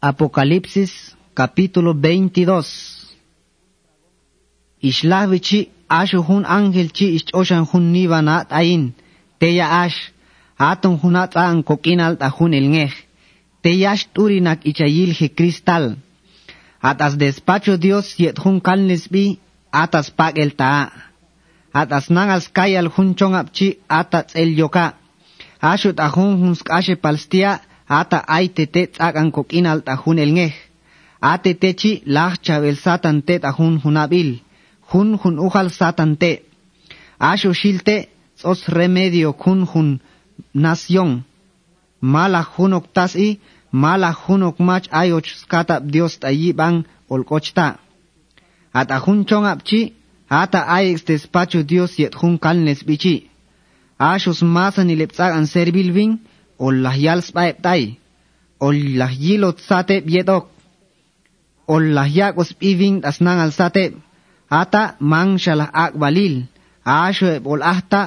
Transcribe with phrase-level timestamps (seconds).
[0.00, 3.10] Apocalipsis capítulo 22
[4.80, 8.94] Ishlavichi ashu hun ángel chi ichoshan hun nibana ain
[9.40, 9.98] teya ash
[10.56, 12.94] atun hunat an kokinal ta hun elngej
[13.62, 15.96] teyash turinak ichayil he cristal.
[16.80, 19.08] Atas despacho Dios yet hun kalnes
[19.72, 20.92] atas pag el ta.
[21.74, 24.94] Atas nangas kayal hun chongapchi atas el yoka.
[25.60, 30.54] Ashut ahun hun skashe palstia ata aitete tsakan kokinal ta hun elngej
[31.20, 34.30] ate techi lah chabel satan te tahun hunabil
[34.90, 36.32] hun hun ujal satan te.
[37.30, 37.96] Asho shilte
[38.40, 39.88] sos remedio kun hun
[40.54, 41.10] nación.
[42.00, 43.40] Mala hunok tasi
[43.72, 46.76] mala hunok mach ayoch skata dios tayi bang
[47.12, 47.66] olkochta
[48.80, 49.80] ata hun chong apchi
[50.28, 53.16] ata ayex despacho dios yet hun kalnes bichi.
[53.98, 56.12] Ashos masan ileptsak an servil ving
[56.58, 57.82] ol lah yals baep tay
[58.66, 59.12] ol lah
[59.68, 60.44] sate bietok
[61.68, 63.84] ol lahyak os piving as nang alsate
[64.50, 66.48] ata mang shalah ak balil
[66.84, 68.02] asho ol ahta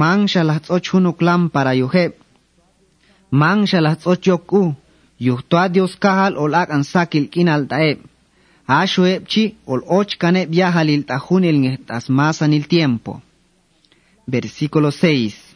[0.00, 1.18] mang shalah tsochunuk
[1.52, 2.12] para yuheb
[3.30, 4.62] mang shalah tsochoku
[5.18, 7.98] yuhtoa dios kahal ol ak an sakil kinal taeb
[8.78, 13.12] asho chi ol och kane viajalil tajunil ngetas masan el tiempo
[14.30, 15.49] versículo 6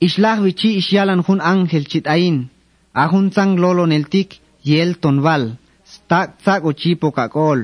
[0.00, 2.48] Ishlah wichi ishyalan hun ángel chitayin
[2.94, 5.60] ahun sang lolo neltik yel tonval
[6.08, 7.60] tak tak uchipo kakol.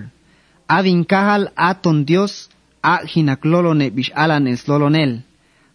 [0.69, 2.49] Avin kahal aton Dios
[2.83, 5.23] a hinaklolone bish alan es lolonel.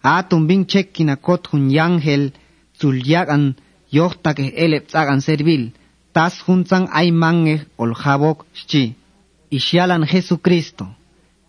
[0.04, 0.98] Aton bin chek
[1.52, 2.32] hun yangel
[2.80, 3.56] zulyagan
[3.92, 5.72] yohtak elep tsagan servil.
[6.14, 8.96] Tas junzang ay mange ol jabok chi.
[9.52, 10.86] Isyalan Jesucristo.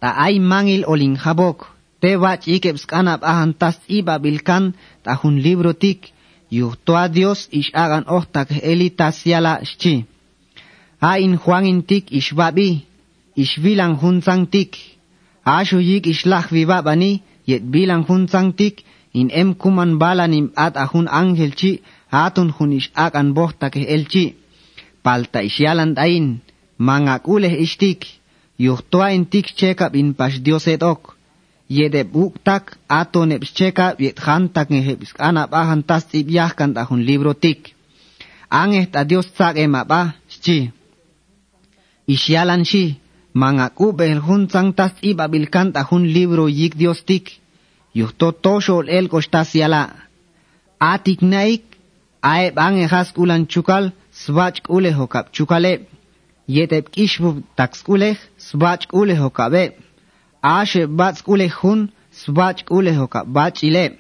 [0.00, 1.71] Ta ay mangil olin jabok.
[2.03, 4.75] Tevach ikeps kanab ahantas iba bilkan
[5.06, 6.11] tahun libro tik
[6.50, 10.05] yuhtua Dios ish agan ohtak eli tasiala shchi.
[11.00, 11.39] A in
[11.89, 12.84] tik ish babi,
[13.34, 14.77] ish bilang hunzang tik.
[15.45, 20.74] A shu yik ish lach vivabani, yet bilang hunzang tik, in em kuman balanim at
[20.77, 21.80] ahun angel chi,
[22.11, 24.35] atun hun ish agan bohtak el chi.
[25.02, 26.41] Palta ish yalant ain,
[26.79, 27.79] mangak uleh ish
[28.58, 31.21] yuhtua in tik chekab in pash Dioset ok
[31.77, 32.64] yedeb buktak
[33.00, 37.60] ato nepscheka viet hantak en jebis ana bajan tas tip yahkan tajun libro tik.
[38.60, 40.58] Ang est adios tzak ema ba, shi.
[42.14, 42.84] Ishialan shi,
[43.40, 47.27] man akube el hun zang tas tip abilkan tajun libro yik dios tik.
[47.98, 49.82] Yuhto tosho el kostas yala.
[50.92, 51.64] Atik naik,
[52.34, 53.84] aeb ang ehas kulan chukal,
[54.22, 55.72] svach kule hokap chukale.
[56.55, 59.64] Yedeb kishbub takskule, svach kule svach kule hokabe.
[60.42, 62.64] Ashe bats kule hun, svach
[62.98, 63.98] hokap bach ile.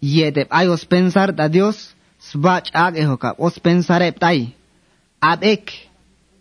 [0.00, 4.54] Yetep ayos pensar da dios, svach age hokap os pensarep tai.
[5.20, 5.70] Abek,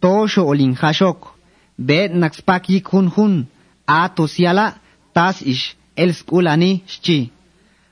[0.02, 1.36] tosho olin hashok,
[1.78, 3.48] bet nakspak yik hun hun,
[3.88, 4.76] a tosiala,
[5.14, 7.32] tas ish, el skulani shchi.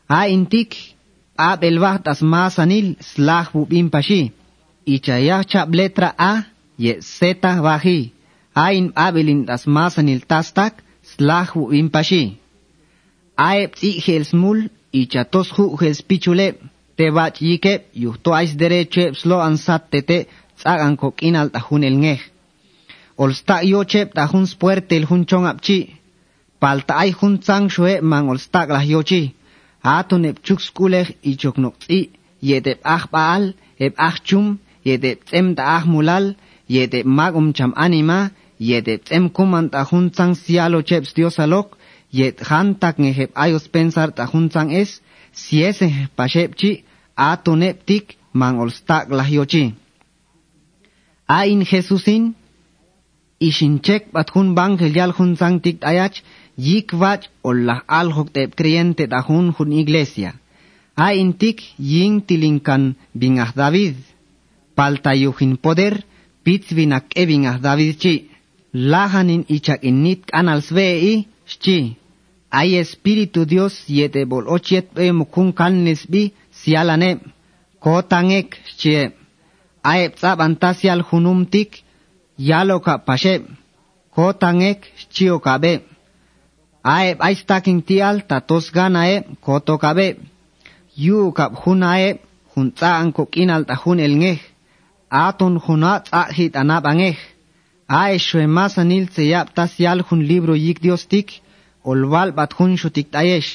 [0.07, 0.75] A intik,
[1.37, 4.31] a belvah tas masanil slah bubim pashi,
[4.85, 6.43] ichayah chap letra A,
[6.77, 8.13] ye zeta baji,
[8.55, 10.73] a in abelin tas masanil tastak,
[11.11, 12.23] slahu impashi.
[13.37, 14.59] Aep tzik helsmul,
[14.99, 16.47] ichatos hu helspichule,
[16.97, 17.73] te bat yike,
[18.03, 20.17] yuhto aiz dereche, slo ansat tete,
[20.57, 22.21] tzagan kokin al tahun el ngeh.
[23.23, 25.79] Olsta yochep tahun spuerte el hun chong apchi,
[26.61, 29.23] palta ay hun tzang shue man olsta glah yochi.
[29.83, 31.99] Atun ep chuk skulek, ichok nok tzi,
[32.47, 33.43] yedep ah baal,
[33.85, 36.25] ep ah chum, yedep tzem ta ah mulal,
[36.69, 38.19] yedep magum cham anima,
[38.67, 41.77] yet etzem kuman tajuntzan sialo cheps dios alok,
[42.11, 45.01] yet hantak ngejep ayos pensar tajuntzan es,
[45.33, 45.79] si es
[46.17, 46.83] pashepchi,
[47.15, 49.73] ato neptik man olstak lahiochi.
[51.27, 52.33] Ain Jesusin,
[53.39, 55.13] ishin chek bat hun bang helial
[55.63, 56.21] tik ayach,
[56.57, 60.33] yik vach ol la al hok tep kriente tajun hun iglesia.
[60.95, 63.95] Ain tik ying tilinkan bingah David,
[64.75, 66.03] palta yuhin poder,
[66.43, 67.25] pitz binak e
[67.61, 68.30] David chi
[68.73, 71.97] lahanin ichak init kanals vei shchi.
[72.51, 77.19] Ay Espíritu Dios yete bol ochiet e mukun kannis bi sialane.
[77.79, 79.11] Kotangek shchi.
[79.83, 81.83] Ay psab antasial hunumtik
[82.37, 83.41] yaloka pashe.
[84.15, 85.73] Kotangek shchio kabe.
[86.83, 90.07] Ay aistakin tial tatos ganae koto kabe.
[90.97, 92.19] Yu kap hunae
[92.55, 94.39] juntaan kokinal tahun elngeh.
[95.09, 97.17] Atun hunat ahit anabangeh.
[97.91, 99.99] Aisho emas anil tseyap tas yal
[100.31, 101.27] libro yik Dios tik,
[101.83, 103.51] olval bat jun shutik tayesh,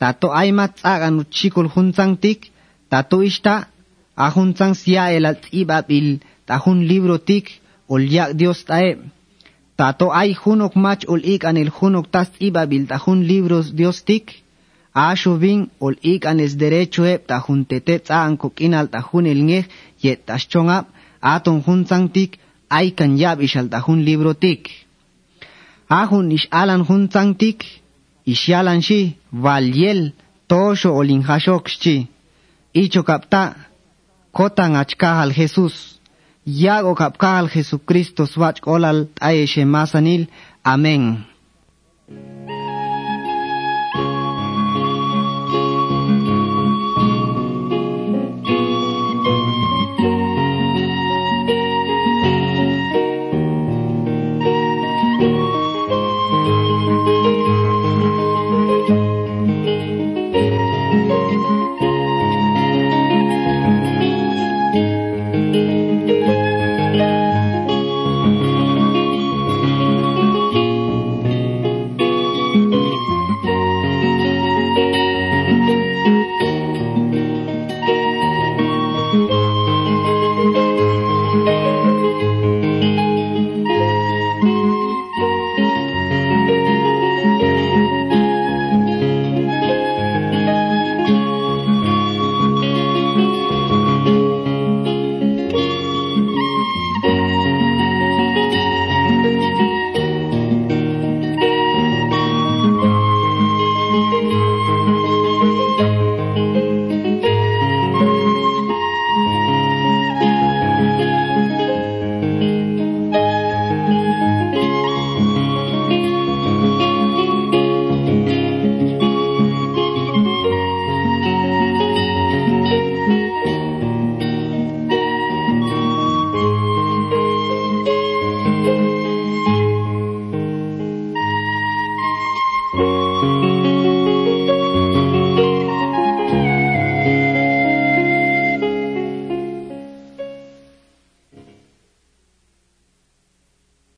[0.00, 2.40] tato aima tzagan uchikol jun tzang tik,
[2.90, 3.54] tato ishta,
[4.16, 6.08] ajun tzang siya el altibat il
[6.90, 7.46] libro tik,
[7.92, 8.96] ol yak Dios tae.
[9.76, 11.70] Tato ai hunok mach ol ik an el
[12.10, 14.26] tas ibabil bil tajun libros Dios tik,
[14.94, 19.40] Asho bin ol ik an es derecho ep tajun tete tzagan kokin al tajun el
[19.48, 19.66] ngej,
[20.02, 20.86] yet tashchong ap,
[21.20, 22.38] aton jun tik,
[22.78, 24.62] ay kan yab ishal tahun libro tik.
[26.00, 27.58] Ahun ish alan hun sang tik
[28.32, 29.00] ish yalan shi
[29.44, 30.00] valyel
[30.50, 31.96] tosho olin hashok shi.
[32.82, 33.42] Icho kapta
[34.36, 35.76] kotan achkahal Jesús.
[36.64, 40.22] Yago kapkahal Jesucristo swach olal taeshe masanil.
[40.72, 41.02] Amén.